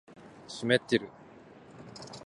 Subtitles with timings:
[0.47, 1.07] 湿ってる